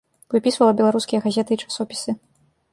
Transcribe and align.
Выпісвала 0.35 0.71
беларускія 0.79 1.19
газеты 1.27 1.51
і 1.61 1.69
часопісы. 1.69 2.11